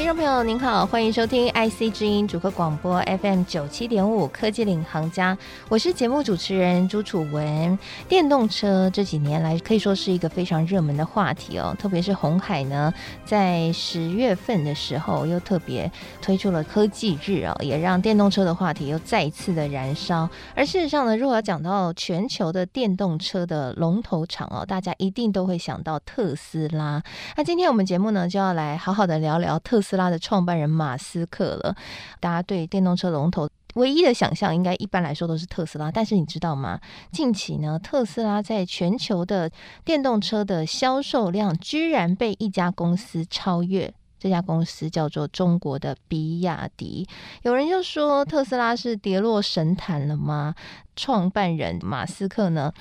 [0.00, 5.36] 听众朋友您好，欢迎收听 IC 之音主客广播 FM 九七点五科技领航家，
[5.68, 7.78] 我是节目主持人朱楚文。
[8.08, 12.90] 电动车这几年来可以说是一个非常热门的话题哦，特别是红海呢，
[13.26, 20.26] 在十月份的时候又特别推出了科技日哦，也让电动车的话题又再一次的燃烧。
[20.54, 27.02] 而事实上呢，如果要讲到全球的电动车的龙头厂哦，大家一定都会想到特斯拉。
[27.36, 29.89] 那今天我们节目呢，就要来好好的聊聊特斯拉。
[29.89, 31.74] 特特斯拉的创办人马斯克了，
[32.20, 35.90] 大家对电动车龙头唯一的想象，应该一般来说都是特斯拉。
[35.90, 36.78] 但是你知道吗？
[37.10, 39.50] 近期呢，特斯拉在全球的
[39.84, 47.08] 电动车的销售量居然被一家公司超越，这家公司叫做中国的比亚迪。
[47.42, 50.54] 有人就说特斯拉是跌落神坛了吗？
[50.94, 52.72] 创办人马斯克呢？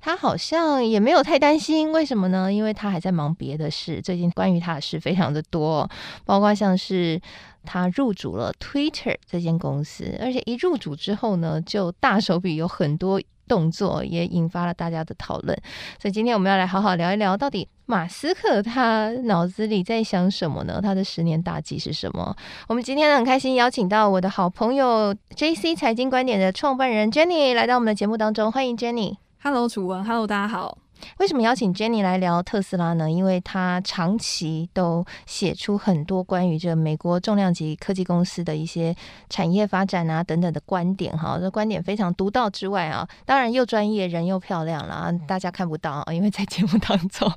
[0.00, 2.52] 他好像也没有太担心，为什么呢？
[2.52, 4.00] 因为他还在忙别的事。
[4.00, 5.88] 最近关于他的事非常的多，
[6.24, 7.20] 包括像是
[7.64, 15.56] 他入主了 Twitter 这间公司，而且一入主之后呢，就大手笔有很多动作，也引发了大家的讨论。
[16.00, 20.80] 所以今天我们要来好好聊一聊，到底马斯克他脑子里在想什么呢？
[20.80, 22.34] 他的十年大计是什么？
[22.68, 29.16] 我们今天很开心邀请到我的好朋友 JC 财经观点的创办人 Jenny 来到我们的节目当中，欢迎 Jenny。
[29.40, 30.78] Hello，楚文，Hello，大家好。
[31.18, 33.10] 为什么邀请 Jenny 来聊特斯拉呢？
[33.10, 38.94] 因为她长期都写出很多关于这美国重量级科技公司的一些
[39.28, 47.30] 产业发展啊等等的观点哈，这观点非常独到之外啊，当然又专业，人又漂亮啦，大家看不到，因为在节目当中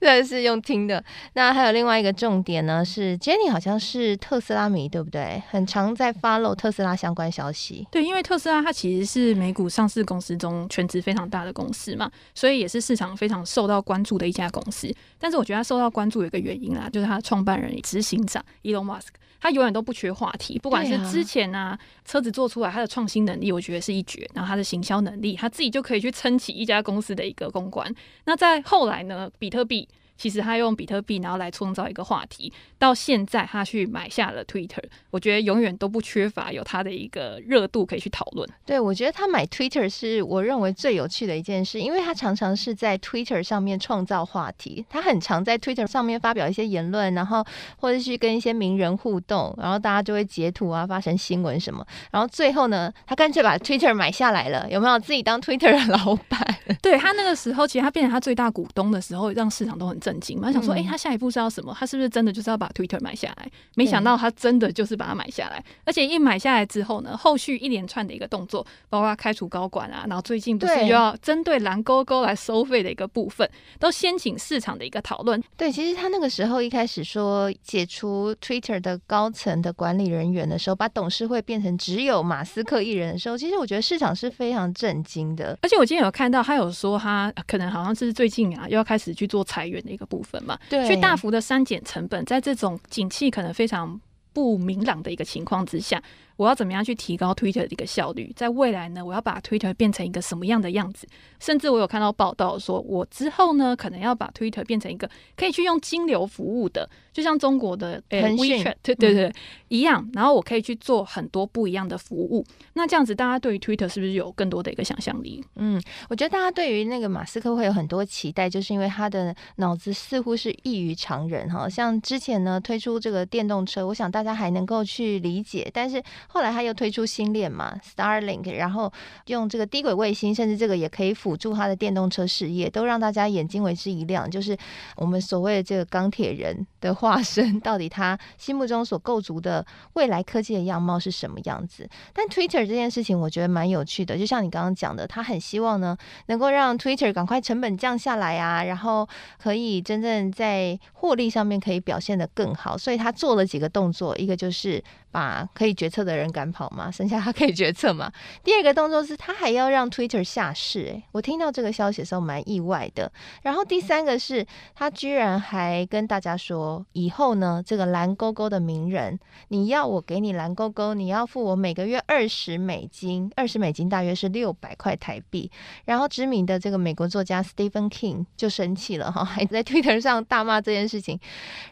[0.00, 1.04] 但是用听的。
[1.34, 5.42] 那还有另外一个重点呢，是 Jenny 好像是特斯拉迷，对不对？
[5.50, 7.86] 很常在 follow 特斯拉相关消息。
[7.90, 13.01] 对，因为特斯拉它其实是美股上市公司中权值非常大的公司嘛，所以也是市场。
[13.16, 19.08] 非常受到关注的一家公司，但是我觉得他受到关注有一个原因啦，就是他创办人、执行长 Elon Musk，
[19.40, 27.92] 他永远都不缺话题，不管是之前啊车子做出来，他的创新能力我觉得是一绝，然后他的行销能力，他自己就可以去撑起一家公司的一个公关。
[28.24, 29.88] 那在后来呢，比特币。
[30.22, 32.52] 其实他用比特币，然后来创造一个话题。
[32.78, 38.48] 到现在，他去买下了 Twitter，我觉得永远都不缺乏有他的一个热度可以去讨论。
[38.64, 44.86] 对，我觉得他买 Twitter 是我认为最有趣的一件事，因为他常常是在 Twitter 上面创造话题。
[44.88, 47.44] 他很常在 Twitter 上面发表一些言论，然后
[47.78, 51.84] 或者去跟一些名人互动，然后大家就会截图啊，发成新闻什么。
[52.12, 56.40] 然后最后呢，他干脆把 Twitter 买下来了，有没有自己当 Twitter 的老板？
[56.80, 60.11] 对，他那个时候，其实他变成他最大股东的时候，让市场都很震。
[60.42, 61.74] 我想说，哎、欸，他下一步是要什么？
[61.78, 63.50] 他是不是真的就是要把 Twitter 买下来？
[63.74, 75.42] 没想到他真的就是把它买下来，而且一买下来之后呢，后续一连串的一个动作，包括开除高管啊，然后最近不是又要针对蓝勾勾来收费的一个部分，都掀起市场的一个讨论。
[75.56, 85.58] 对，其实他那个时候一开始说解除 Twitter 的高层的管理人员的时候，把董事会变成只有马斯克一人的时候，其实我觉得市场是非常震惊的。
[85.62, 90.42] 而且我今天有看到他有说，他可能好像是最近啊，又要开始去做裁员的一个部分。
[90.44, 94.00] 嘛，对，去大幅的删减成本，在这种景气可能非常
[94.32, 96.02] 不明朗的一个情况之下。
[96.36, 98.32] 我要怎么样去提高 Twitter 的一个效率？
[98.34, 101.06] 在未来呢，我要把 Twitter 变成一个什么样的样子？
[101.38, 109.32] 甚至我有看到报道说，我之后呢，可能要把 Twitter 变成一个可以去用金流服务的，就像中国的腾讯，对对对，
[109.68, 110.08] 一样。
[110.14, 112.44] 然后我可以去做很多不一样的服务。
[112.74, 115.44] 那这样子，大家对于 Twitter 是不是有更多的一个想象力？
[115.56, 121.68] 嗯，我觉得大家对于那个马斯克会有很多期待，就是因为他的脑子似乎是异于常人哈。
[121.68, 126.02] 像之前呢推出这个电动车，我想大家还能够去理解，但是。
[126.28, 128.92] 后来他又推出星链嘛，Starlink，然后
[129.26, 134.30] 用这个低轨卫星，甚至这个也可以辅助他的电动车事业，都让大家眼睛为之一亮。
[134.30, 134.56] 就是
[134.96, 139.64] 我们所谓的这个钢铁人的化身，到底他心目中所构筑的
[139.94, 141.88] 未来科技的样貌是什么样子？
[142.12, 144.16] 但 Twitter 这件事情，我觉得蛮有趣的。
[144.16, 145.96] 就像你刚刚讲的，他很希望呢，
[146.26, 149.08] 能够让 Twitter 赶快成本降下来啊，然后
[149.38, 152.76] 可以真正在获利上面可以表现得更好。
[152.76, 154.82] 所以他做了几个动作，一个就是
[155.12, 156.90] 把可以决策的人赶跑吗？
[156.90, 158.10] 剩下他可以决策吗？
[158.42, 163.12] 第二个动作是他还要让 Twitter 下市，欸，我听到这个消息的时候蛮意外的。
[163.42, 164.44] 然后第三个是
[164.74, 169.18] 他居然还跟大家说，以后呢，这个蓝勾勾的名人，
[169.48, 175.50] 你要我给你蓝勾勾，你要付我每个月二十美金，二十美金大约是六百块台币。
[175.84, 181.20] 然后知名的这个美国作家 Stephen King 就生气了哈， 还在 Twitter 上大骂这件事情。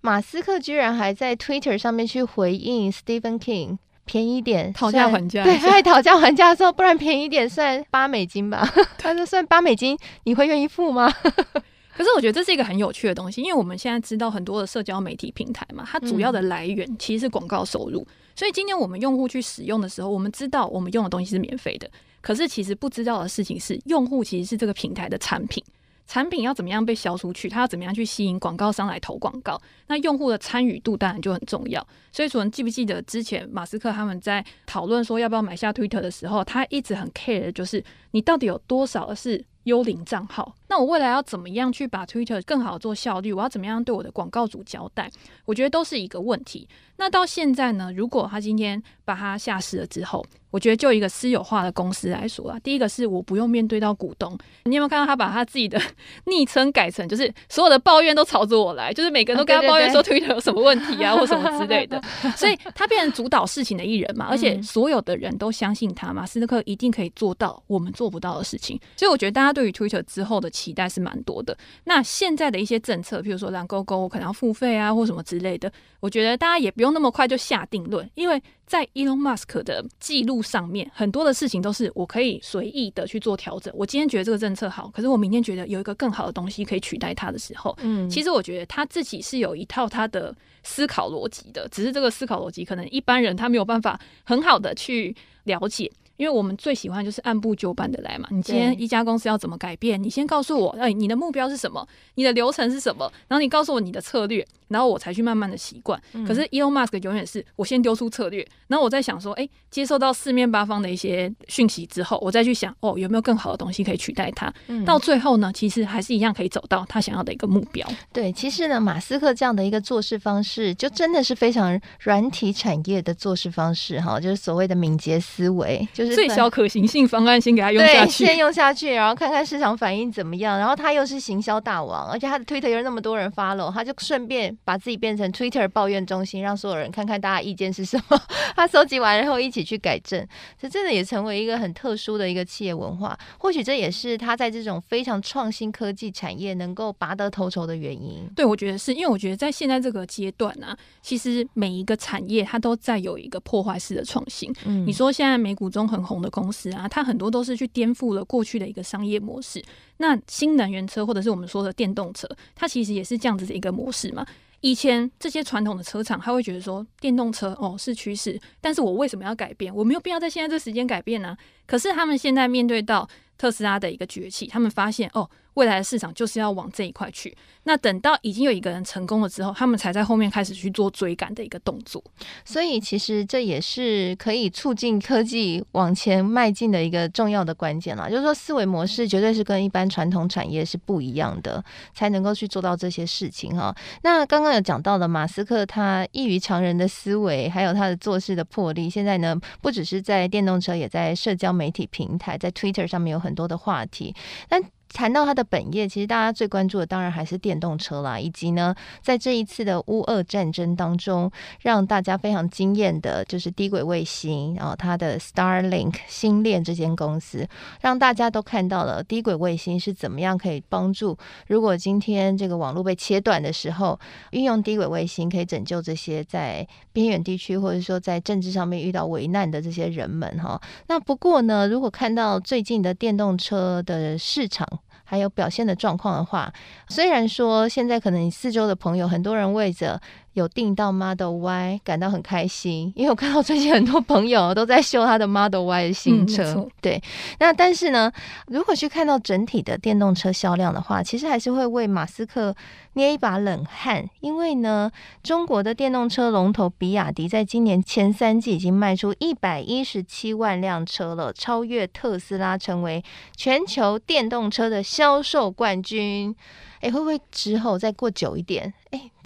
[0.03, 3.79] 马斯克居然还在 Twitter 上面去回应 Stephen King。
[4.07, 5.45] 便宜点，讨价还价。
[5.45, 8.69] 对，他还讨价还价的时候，不然便宜点算八美金吧。
[8.99, 11.09] 他说算八美金，你会愿意付吗？
[11.95, 18.01] 可是我觉得这是一个很有趣的东西，因为我们现在知道很多的社交媒体平台嘛，它主要的来源其实是广告收入。
[18.01, 21.89] 嗯、所以今天我们用户去使用的时候，我们知道我们用的东西是免费的，
[22.21, 25.63] 可是其实不知道的事情是，用户其实是这个平台的产品。
[26.11, 27.49] 产品要怎么样被销出去？
[27.49, 29.57] 它要怎么样去吸引广告商来投广告？
[29.87, 31.87] 那用户的参与度当然就很重要。
[32.11, 40.53] 所以，主人记不记得之前马斯克他们在讨论说要不要买下 Twitter 的时候，他一直很 care 的就是你到底有多少是幽灵账号？
[40.71, 43.33] 那我未来要怎么样去把 Twitter 更好做效率？
[43.33, 45.11] 我要怎么样对我的广告主交代？
[45.45, 46.69] 我觉得都是一个问题。
[46.97, 47.91] 那到现在呢？
[47.97, 54.37] 如果他今天把它下市了之后，我觉得就一个私有化的公司来说啊，第一个是我不用面对到股东。
[54.65, 55.81] 你有没有看到他把他自己的
[56.27, 62.01] 昵称改成，就是所有的抱怨都朝着我来，就是每个人都跟他抱怨说 Twitter 有什么问题啊，或什么之类的。
[62.37, 68.79] 所以他变成主导事情的艺人嘛，而且所有的人都相信他嘛，马斯克一定可以做到我们做不到的事情。
[68.95, 71.57] 所以我觉得大家对于 Twitter 之后的期待是蛮多的。
[71.85, 78.43] 那现在的一些政策，譬如说蓝勾勾可能要付费啊，或什么之类的，我觉得大家也不用那么快就下定论，因为。
[78.71, 83.75] 在 Elon Musk 的记录上面，很多的事情都是我可以随意的去做调整。
[83.77, 90.33] 我今天觉得这个政策好，可是我明天觉得有一个更好的东西可以取代它的时候，嗯，其实我觉得他自己是有一套他的
[90.63, 95.91] 思考逻辑的，只是这个思考逻辑可能一般人他没有办法很好的去了解。
[96.21, 98.29] 因为我们最喜欢就是按部就班的来嘛。
[98.31, 100.01] 你今天一家公司要怎么改变？
[100.01, 101.89] 你先告诉我，哎，你的目标是什么？
[102.17, 103.11] 你的流程是什么？
[103.27, 106.01] 然后你告诉我你的策略，然后我才去慢慢的习惯。
[106.15, 114.51] 嗯、可是 Elon Musk 永远是我先丢出策略，然后我在想说，哎，接受到四面八方的一些讯息之后，我再去想，哦，有没有更好的东西可以取代它？
[114.69, 117.87] 嗯、到最后呢，其实还是一样可以走到他想要的一个目标。
[118.13, 126.15] 对，其实呢，马斯克这样的一个做事方式，就真的是非常软体产业的做事方式哈，就是所谓的敏捷思维，就是。
[126.21, 130.59] 最小可行性方案先给他用下去，先用下去，然后看看市场反应怎么样。
[130.59, 138.21] 然后他又是行销大王，而且他的 Twitter 有那么多人 follow，他就顺便把自己变成 Twitter 抱怨中心，让所有人看看大家意见是什么。
[138.55, 140.27] 他收集完然后一起去改正，
[140.59, 143.19] 这真的也成为一个很特殊的一个企业文化。
[143.39, 148.29] 或许这也是他在这种非常创新科技产业能够拔得头筹的原因。
[148.37, 154.53] 对，我觉得是因为我觉得在现在这个阶段呢、啊，其实每一个产业它都在有一个破坏式的创新。
[154.67, 159.63] 嗯，你说现在美股中很红的公司啊，它很多都是去颠覆了过去的一个商业模式。
[159.97, 164.27] 那新能源车或者是我们说的电动车，它其实也是这样子的一个模式嘛。
[164.61, 169.75] 以前这些传统的车厂，他会觉得说电动车哦是趋势，但是我为什么要改变？
[169.75, 171.37] 我没有必要在现在这时间改变呢、
[171.71, 173.09] 可是他们现在面对到
[173.39, 175.31] 特斯拉的一个崛起，他们发现哦。
[175.55, 177.37] 未来的市场就是要往这一块去。
[177.65, 182.03] 那等到已经有一个人成功了之后，他们才在后面开始去做追赶的一个动作。
[182.45, 188.09] 所以，其实这也是可以促进科技往前迈进的一个重要的关键啦。
[188.09, 191.63] 就是说，思维模式绝对是跟一般传统产业是不一样的，
[191.93, 193.75] 才能够去做到这些事情哈。
[194.03, 198.89] 那刚刚有讲到了马斯克他异于常人的思维，还有他的做事的魄力。
[198.89, 204.15] 现在呢，不只是在电动车，也在社交媒体平台，在 Twitter 上面有很多的话题。
[204.49, 204.63] 但
[204.93, 217.49] 谈到它的本业，其实大家最关注的当然还是电动车啦，以及呢，在这一次的乌俄战争当中，让大家非常惊艳的就是低轨卫星，然后它的 Starlink 星链这间公司，
[217.81, 221.17] 让大家都看到了低轨卫星是怎么样可以帮助，
[221.47, 223.99] 如果今天这个网络被切断的时候，
[224.33, 230.61] 运用低轨卫星可以拯救这些在边远地区或者说在政治上面遇到危难的这些人们哈。
[230.89, 234.67] 那不过呢，如果看到最近的电动车的市场，
[235.11, 236.53] 还有表现的状况的话，
[236.89, 240.01] 虽然说现在可能你四周的朋友很多人为着。
[240.35, 246.55] 有订到 Model Y，感到很开心，因为我看到最近很多朋友都在秀他的 Model Y 的新车。
[246.57, 247.03] 嗯、对，
[247.41, 248.13] 那但是呢，
[248.47, 252.55] 如果去看到整体的电动车销量的话，其实还是会为马斯克
[252.93, 254.91] 捏一把冷汗，因为呢，
[255.23, 263.03] 中国的电动车龙头比亚迪在今年前三季已经卖出一百一十七万辆车了，超越特斯拉，成为
[263.37, 266.35] 全球电动车的销售冠军。
[266.81, 268.73] 哎，会不会之后再过久一点？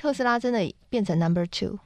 [0.04, 1.78] 哎，特斯拉真的变成 number two？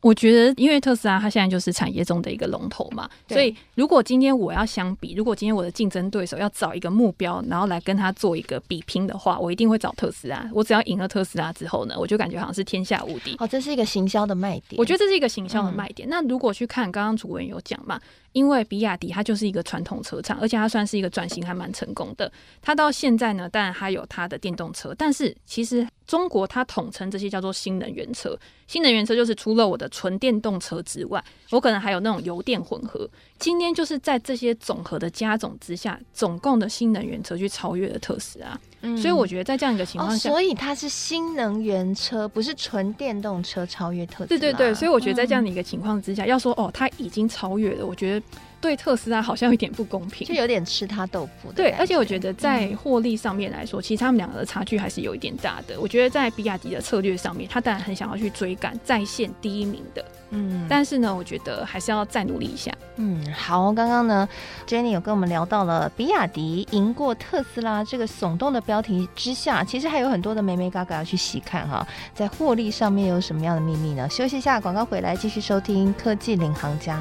[0.00, 10.48] 我觉得，因为特斯拉它现在就是产业中的一个龙头嘛，所以如果今天我要相比，如果今天我的竞争对手要找一个目标，然后来跟他做一个比拼的话，我一定会找特斯拉。
[10.54, 13.34] 我只要赢了特斯拉之后呢，我就感觉好像是天下无敌。
[13.40, 14.78] 哦，这是一个行销的卖点。
[14.78, 16.08] 我觉得这是一个行销的卖点。
[16.08, 18.00] 嗯、那如果去看刚刚主持人有讲嘛，
[18.32, 22.30] 因为比亚迪它就是一个传统车厂，而且它算是一个转型还蛮成功的。
[22.62, 25.84] 它到现在呢，当然它有它的电动车，但是其实。
[26.08, 28.36] 中国它统称这些叫做新能源车。
[28.66, 33.08] 新能源车就是除了我的纯电动车之外，我可能还有那种油电混合。
[33.38, 38.58] 今天就是在这些总和的加总之下，总共的新能源车去超越了特斯拉。
[38.80, 44.26] 嗯，所以我觉得在这样一个情况下，哦，所以它是新能源车，不是纯电动车超越特斯拉。
[44.28, 48.26] 对对对，所以我觉得在这样的一个情况之下，嗯，要说哦，它已经超越了，我觉得。
[48.60, 51.54] 对特斯拉好像有点不公平，就有点吃他豆腐的。
[51.54, 55.80] 对，而且我觉得在获利上面来说，嗯、其实他们两个的差距还是有一点大的。
[55.80, 62.72] 我觉得在比亚迪的策略上面，他当然很想要去追赶在线第一名的，嗯，但是呢，我觉得还是要再努力一下。
[62.96, 64.28] 嗯，好，刚刚呢
[64.66, 74.08] ，Jenny 有跟我们聊到了比亚迪赢过特斯拉这个耸动的标题之下，其实还有很多的眉眉嘎嘎要去细看哈，在获利上面有什么样的秘密呢？
[74.10, 77.00] 休息一下，广告回来继续收听科技领航家。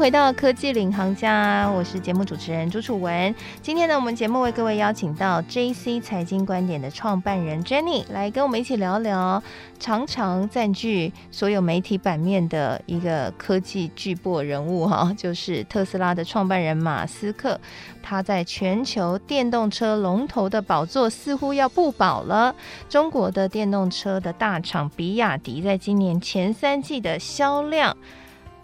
[0.00, 3.34] 回到科技领航家，我是节目主持人朱楚文。
[3.60, 9.42] 今天呢，我们节目为各位邀请到 JC 财经观点的创办人 Jenny 来跟我们一起聊聊，
[9.78, 17.60] 常常占据所有媒体版面的一个科技巨擘人物哈，就是特斯拉的创办人马斯克。
[18.02, 22.56] 他在全球电动车龙头的宝座似乎要不保了。
[22.88, 27.94] 中国的电动车的大厂比亚迪，在今年前三季的销量。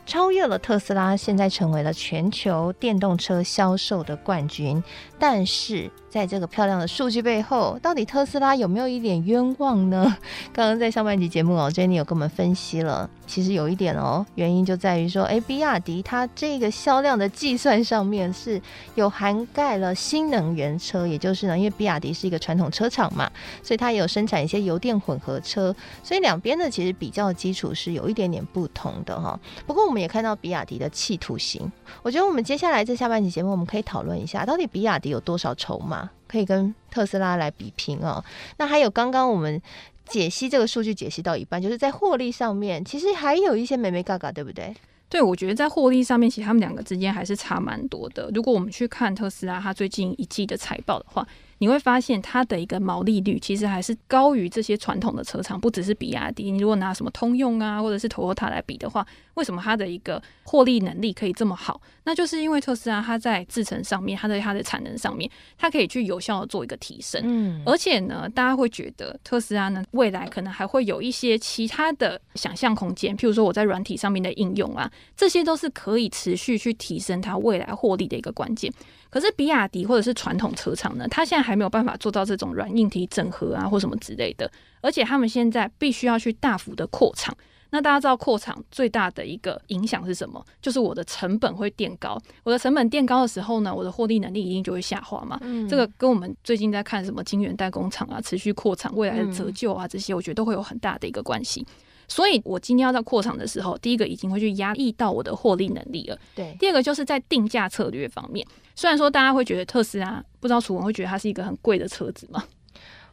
[0.07, 4.83] 超越了特斯拉，现在成为了全球电动车销售的冠军，
[5.19, 5.91] 但是。
[6.17, 10.17] 在这个漂亮的数据背后，到底特斯拉有没有一点冤枉呢？
[10.51, 18.59] 刚刚在上半集节目哦，Jenny 有跟我们分析了，其实有一点哦，原因就在于说，哎，比亚迪它这个销量的计算上面是
[18.95, 23.31] 有涵盖了新能源车，也就是呢，因为比亚迪是一个传统车厂嘛，
[23.63, 29.39] 所以它也有生产一些油电混合车，所以两边呢其实比较基础是有一点点不同的哈。
[29.67, 31.71] 不过我们也看到比亚迪的企图心，
[32.03, 36.06] 我觉得我们接下来这下半集节目我们可以讨论一下，到底比亚迪有多少筹码？
[36.27, 38.25] 可以跟特斯拉来比拼哦。
[38.59, 39.61] 那还有刚刚我们
[40.07, 44.75] 解析这个数据解析到一半，就是在获利上面，其实还有一些美眉嘎嘎，对不对？
[45.09, 48.31] 对，我觉得在获利上面，其实他们两个之间还是差蛮多的。
[48.35, 51.27] 如果我们去看特斯拉它最近一季的财报的话，
[51.59, 56.51] 你会发现它的一个毛利率其实还是高于这些传统的车厂，不只是比亚迪。
[56.51, 61.81] 你如果拿什么通用啊，或者是 Toyota 来比的话，为什么它的一个获利能力可以这么好？
[62.05, 67.21] 那就是因为特斯拉它在制程上面，它在它的产能上面，它可以去有效的做一个提升。
[67.25, 78.73] 嗯，而且呢，大家会觉得特斯拉呢，未来可能还会有一些其他的想象空间，譬如说我在软体上面的应用啊，这些都是可以持续去提升它未来获利的一个关键。
[79.09, 84.51] 可是比亚迪或者是传统车厂呢，它现在还没有办法做到这种软硬体整合啊，或什么之类的。
[84.81, 87.35] 而且他们现在必须要去大幅的扩厂。
[87.71, 90.43] 那大家知道扩厂最大的一个影响是什么？
[90.63, 92.17] 就是我的成本会垫高。
[92.45, 95.37] 我的成本垫高的时候呢，我的获利能力一定就会下滑嘛。
[95.43, 101.67] 嗯，这个跟我们最近在看什么晶圆代工厂啊，持续扩厂未来的折旧啊，这些我觉得都会有很大的一个关系。
[102.09, 106.19] 所以，我今天要在扩厂的时候，第一个已经会去压抑到我的获利能力了。
[106.35, 108.47] 对，第二个就是在定价策略方面。
[108.75, 112.45] 虽然说大家会觉得特斯拉，不知道楚文会觉得它是一个很贵的车子吗？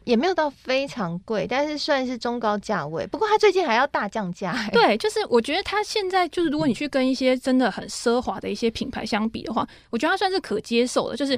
[0.03, 3.07] 也没有到非常贵，但是算是中高价位。
[3.07, 4.69] 不过它最近还要大降价，欸。
[4.71, 11.37] 对，就是我觉得它现在就是，如果你去跟一些真的很奢华的一些品牌相比的话，我觉得它算是可接受的，就是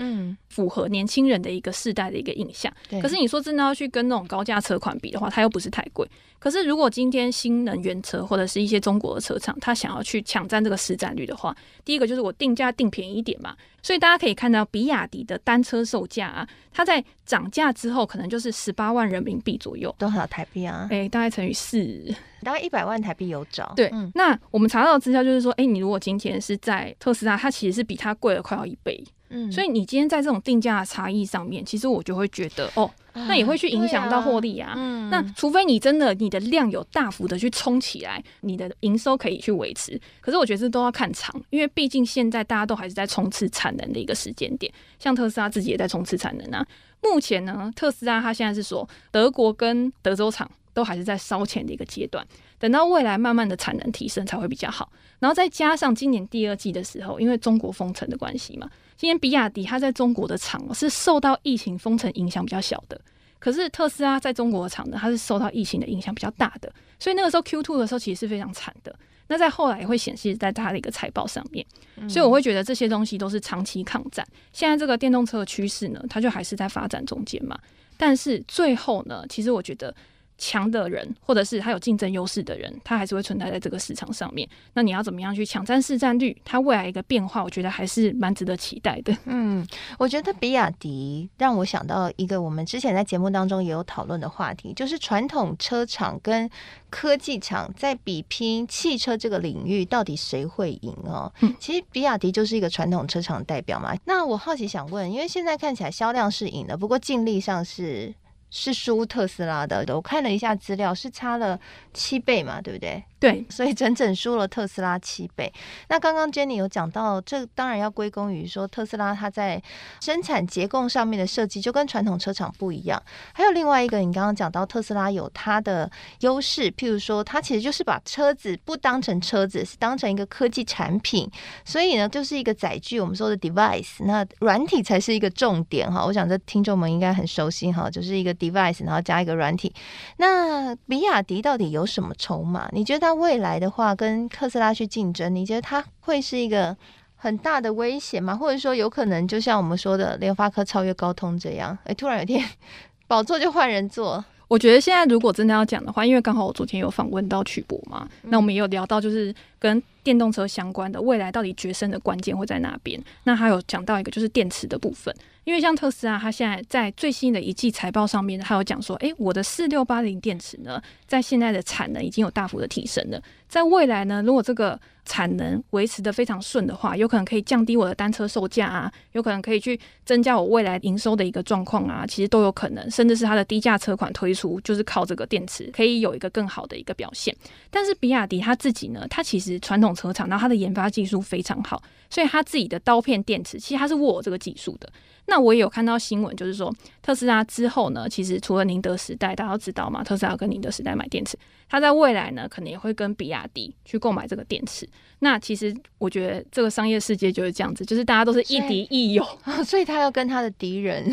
[0.56, 2.72] 符合年轻人的一个世代的一个印象。
[2.92, 6.10] 嗯、可是你说真的要去跟那种高价车款比的话，它又不是太贵。
[6.40, 13.54] 可是如果今天新能源车或者是一些中国的车厂，它想要去抢占这个市占率的话，第一个就是我定价定便宜一点嘛。
[13.82, 20.88] 所以大家可以看到，比亚迪的单车售价啊，它在涨价之后，可能就是十八万人民币左右，多少台币啊？
[20.90, 23.74] 哎、欸，大概乘以四，大概一百万台币有找。
[23.76, 29.04] 对，嗯、那我们查到的资料就是说，哎、欸，你如果今天是在特斯拉，它其实是比它贵了快要一倍。
[29.36, 34.70] 嗯，所以你今天在这种定价的差异上面，其实我就会觉得，哦，那也会去影响到获利啊。
[34.70, 40.00] 啊嗯，那除非你真的你的量有大幅的去冲起来，你的营收可以去维持。
[40.22, 46.66] 可是我觉得这都要看长，因为毕竟现在大家都还是在冲刺产能的一个时间点，像特斯拉自己也在冲刺产能啊。
[47.04, 52.26] 目前呢，特斯拉它现在是说德国跟德州厂都还是在烧钱的一个阶段，
[52.58, 54.90] 等到未来慢慢的产能提升才会比较好。
[55.20, 58.70] 然后再加上今年第二季的时候，因为中国封城的关系嘛。
[58.98, 63.00] 今天比亚迪它在中国的厂是受到疫情封城影响比较小的，
[63.40, 68.96] 可是特斯拉在中国的厂呢，它是受到疫情的影响比较大的，所以那个时候 Q two 的时候其实是非常惨的。
[69.28, 71.66] 那在后来也会显示在它的一个财报上面，
[72.08, 74.26] 所以我会觉得这些东西都是长期抗战。
[74.54, 77.58] 现在这个电动车的趋势呢，它就还是在发展中间嘛。
[77.98, 79.94] 但是最后呢，其实我觉得
[80.38, 84.48] 强的人，或者是他有竞争优势的人，他还是会存在在这个市场上面。
[84.74, 86.36] 那你要怎么样去抢占市占率？
[86.44, 89.16] 它未来一个变化，我觉得还是蛮值得期待的。
[89.26, 89.66] 嗯，
[89.98, 96.50] 我觉得比亚迪让我想到一个我们之前在节目当中也有讨论的话题，就是传统车厂跟
[96.90, 101.32] 科技厂在比拼汽车这个领域，到底谁会赢哦？
[101.42, 103.96] 嗯，其实比亚迪就是一个传统车厂代表嘛。
[104.06, 108.14] 那我好奇想问，因为现在看起来销量是赢的，不过净利上是。
[108.50, 111.60] 是输特斯拉的，我看了一下资料，是差了
[111.94, 113.04] 七倍嘛，对不对？
[113.26, 115.52] 对， 所以整整输了特斯拉七倍。
[115.90, 119.60] 那刚刚 Jenny 有讲到，这当然要归功于说特斯拉它在
[120.00, 123.02] 生产结构上面的设计就跟传统车厂不一样。
[123.34, 125.90] 还有另外一个，你刚刚讲到特斯拉有它的
[126.20, 131.28] 优势，譬如说它其实就是把车子不当成车子，是当成一个科技产品，
[131.64, 136.06] 所以呢就是一个载具，我们说的 device，那软体才是一个重点哈。
[136.06, 139.74] 我想这听众们应该很熟悉哈，就是一个 device，然后加一个软体。
[140.18, 142.70] 那比亚迪到底有什么筹码？
[142.72, 143.15] 你觉得它？
[143.16, 146.76] 未来的话，跟特斯拉去竞争，你觉得它会是一个
[147.16, 148.36] 很大的危险吗？
[148.36, 151.78] 或者说，有可能就像我们说的，联发科超越高通这样？
[151.86, 152.44] 哎，突然有一天
[153.08, 154.24] 宝座就换人坐。
[154.48, 163.02] 我觉得现在如果真的要讲的话，因为刚好我昨天有访问到曲博嘛，那我们也有聊到，就是跟电动车相关的未来到底决胜的关键会在哪边？
[163.24, 165.12] 那还有讲到一个就是电池的部分。
[165.46, 173.22] 因为像特斯拉，它现在在最新的一季财报上面，它有讲说，诶，我的四六八零电池呢，在现在的产能已经有大幅的提升了。
[173.48, 182.90] 在未来呢，如果这个产能维持得非常顺的话，有可能可以降低我的单车售价啊，有可能可以去增加我未来营收的一个状况啊，其实都有可能。
[182.90, 187.34] 甚至是它的低价车款推出，就是靠这个电池可以有一个更好的一个表现。
[187.70, 194.92] 但是比亚迪它自己呢，它其实传统车厂，然后它的研发技术非常好，所以它自己的刀片电池，其实它是握有这个技术的。
[195.28, 204.88] 那我也有看到新闻，就是说特斯拉之后呢，其实除了宁德时代，大家都知道嘛，特斯拉跟宁德时代买电池，它在未来呢，可能也会跟比亚迪去购买这个电池。
[205.20, 209.26] 那其实我觉得这个商业世界就是这样子，就是大家都是亦敌亦友，
[209.66, 211.10] 所以他要跟他的敌人，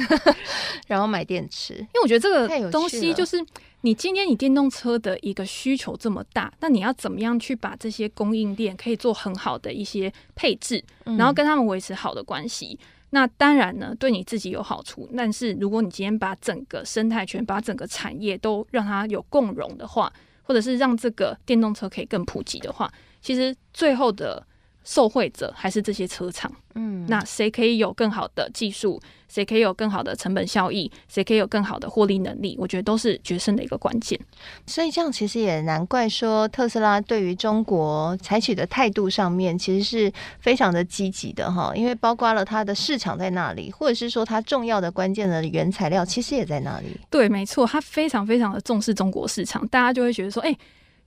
[0.87, 1.75] 然后买电池。
[1.75, 3.43] 因为我觉得这个东西就是，
[3.81, 12.79] 你今天你电动车的一个需求这么大，那你要怎么样去把这些供应链可以做很好的一些配置，然后跟他们维持好的关系。
[12.83, 15.07] 嗯那当然呢，对你自己有好处。
[15.15, 20.11] 但是如果你今天把整个生态圈、把整个产业都让它有共融的话，
[20.43, 24.43] 或者是让这个电动车可以更普及的话，其实最后的
[24.85, 26.51] 受惠者还是这些车厂。
[26.75, 29.01] 嗯，那谁可以有更好的技术？
[29.29, 30.91] 谁可以有更好的成本效益？
[31.09, 32.57] 谁可以有更好的获利能力？
[32.59, 34.19] 我觉得都是决胜的一个关键。
[34.67, 46.99] 所以这样其实也难怪说特斯拉对于中国采取的态度上面其实是非常的积极的哈，因为包括了它的市场在那里，或者是说它重要的关键的原材料其实也在那里。
[47.11, 50.59] 对，没错，它非常非常的重视中国市场，大家就会觉得说，哎、欸。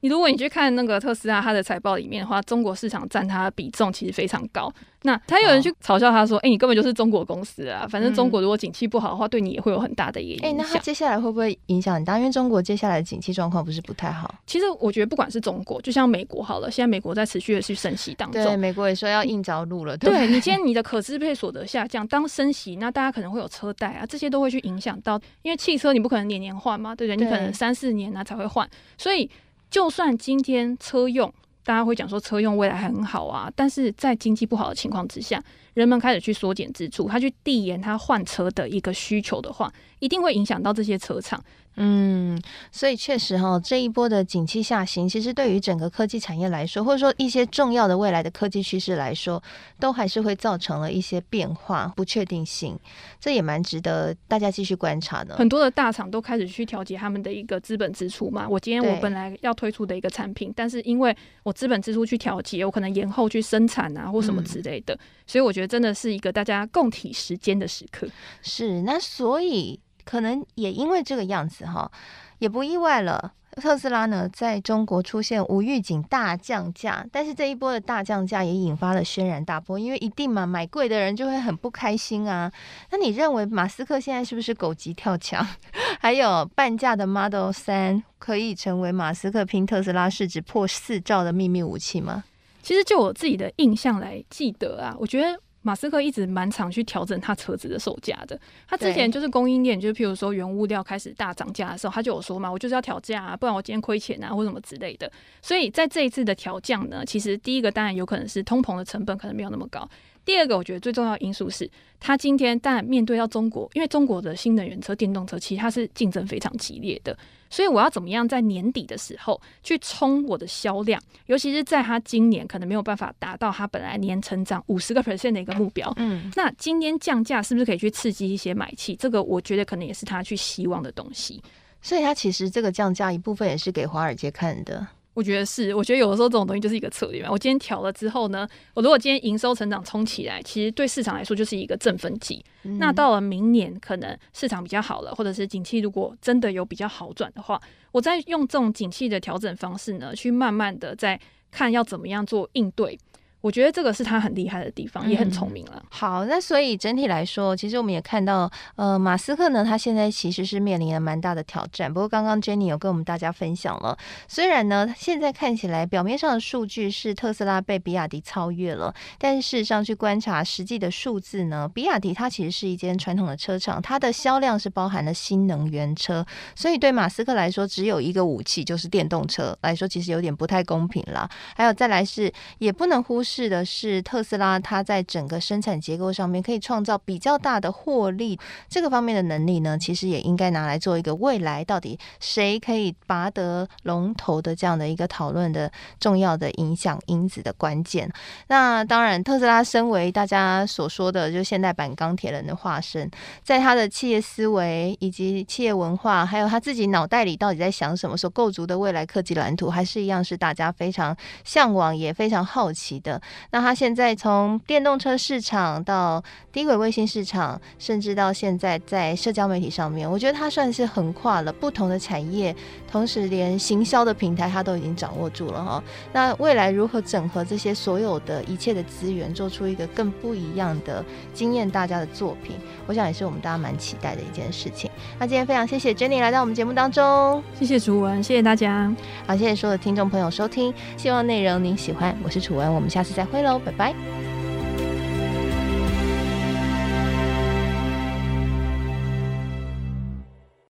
[0.01, 4.71] 你如果你去看那个特斯拉，它的财报里面的话，中国市场占它的比重其实非常高。
[5.01, 7.85] 那他有人去嘲笑他说：“哎、欸，你根本就是中国公司啊！
[7.87, 12.17] 反正中国如果景气不好的话，对你也会有很大的影响。”哎，那他接下来会不会影响很大？
[12.17, 14.33] 因为中国接下来的景气状况不是不太好。
[14.47, 18.43] 其实我觉得不管是中国，就像美国好了，现在美国在持续的去升息当中。
[18.43, 19.95] 对，美国也说要硬着陆了。
[19.95, 25.21] 对，对，你今天你的可支配所得下降，当升息，那大家可能会有车贷啊，这些都会去影响到。
[25.43, 27.23] 因为汽车你不可能年年换嘛，对不对？
[27.23, 29.29] 你可能三四年啊才会换，所以。
[29.69, 35.41] 就算今天车用，大家会讲说车用未来很好啊，但是在经济不好的情况之下，
[35.73, 41.43] 人们开始去缩减支出，他去递延他换车的一个需求的话，一定会影响到这些车厂。
[41.77, 49.41] 嗯，所以确实哈，这一波的景气下行，其实对于整个科技产业来说，或者说一些重要的未来的科技趋势来说，
[49.79, 52.79] 都还是会造成了一些变化、不确定性。
[53.19, 55.35] 这也蛮值得大家继续观察的。
[55.35, 58.47] 很多的大厂都开始去调节他们的一个资本支出嘛。
[58.47, 64.93] 我今天我本来要推出的一个产品，但是因为我资本支出去调节，我可能延后去生产啊，或什么之类的。
[64.93, 68.07] 嗯、所以我觉得真的是一个大家共体时间的时刻。
[68.41, 69.79] 是，那所以。
[70.05, 71.91] 可能也因为这个样子哈，
[72.39, 73.33] 也不意外了。
[73.55, 82.51] 特斯拉呢，在中国出现无预警大降价，但是这一波的大降价也引发了轩然大波，因为一定嘛，买贵的人就会很不开心啊。
[82.91, 85.47] 那你认为马斯克现在是不是狗急跳墙？
[86.01, 92.25] 还有半价的 Model 三可以成为马斯克拼特斯拉市值破四兆的秘密武器吗？
[92.61, 95.39] 其实就我自己的印象来记得啊，我觉得。
[95.65, 98.39] 马斯克一直蛮常去调整他车子的售价的。
[98.67, 105.11] 他之前就是供应链，就是譬如说原物料开始大涨价的时候，他就有说嘛，我就是要调价啊，不然我今天亏钱啊，或什么之类的。
[105.41, 109.89] 所以在这一次的调降呢，其实第一个当然有可能是通膨的成本可能没有那么高。
[110.25, 117.15] 第二个，我觉得最重要的因素是，它今天但面对到中国，因为中国的新能源车、电动车，其实它是竞争非常激烈的。
[117.47, 121.01] 所以我要怎么样在年底的时候去冲我的销量？
[121.27, 125.93] 尤其是在它今年可能没有办法达到它本来年成长五十个 percent 的一个目标。
[125.97, 128.95] 嗯，那今天降价是不是可以去刺激一些买气？
[128.95, 131.41] 这个我觉得可能也是他去希望的东西。
[131.81, 134.85] 所以它其实这个降价一部分也是给华尔街看的。
[135.15, 137.29] 我觉得是，我觉得有的时候这种东西就是一个策略嘛。
[137.31, 142.43] 我今天调了之后呢，我如果今天营收成长冲起来，其实对市场来说就是一个振奋剂。
[142.63, 142.77] 嗯。
[142.77, 147.59] 那到了明年，可能市场比较好了，或者是景气如果真的有比较好转的话，
[147.91, 152.99] 我再用这种景气的调整方式呢，去慢慢的在看要怎么样做应对。
[153.45, 155.73] 我觉得这个是他很厉害的地方，也很聪明了。
[155.75, 155.83] 嗯。
[155.91, 161.93] 好，那所以整体来说，其实我们也看到，呃，马斯克呢，他现在其实是面临了蛮大的挑战。
[161.93, 163.95] 不过刚刚 Jenny 有跟我们大家分享了，
[164.27, 181.29] 虽然呢，现在看起来表面上的数据是特斯拉被比亚迪超越了，但是事实上去观察实际的数字呢，比亚迪它其实是一间传统的车厂，它的销量是包含了新能源车，所以对马斯克来说，只有一个武器就是电动车来说，其实有点不太公平了。
[181.55, 183.34] 还有再来是，也不能忽视。
[183.35, 195.69] 是的，是特斯拉，它在整个生产结构上面可以创造比较大的获利，这个方面的能力呢，其实也应该拿来做一个未来到底谁可以拔得龙头的这样的一个讨论的
[195.99, 198.09] 重要的影响因子的关键。
[198.47, 203.11] 那当然，特斯拉身为大家所说的就现代版钢铁人的化身，
[203.43, 213.14] 在他的企业思维以及企业文化，还有他自己脑袋里到底在想什么，所构筑的未来科技蓝图，还是一样是大家非常向往也非常好奇的。
[213.51, 222.55] 那他现在从电动车市场到低轨卫星市场，甚至到现在在社交媒体上面，我觉得他算是横跨了不同的产业，
[222.89, 225.83] 同时连行销的平台他都已经掌握住了哈。
[226.13, 232.55] 那未来如何整合这些所有的一切的资源，做出一个更不一样的惊艳大家的作品，
[232.87, 234.89] 我想也是我们大家蛮期待的一件事情。
[235.19, 238.93] 那今天非常谢谢 Jenny 来到我们节目当中，谢谢楚文，谢谢大家，
[239.27, 243.93] 好，谢谢所有的听众朋友收听，希望内容您喜欢，我是楚文，我们下次再会喽，拜拜。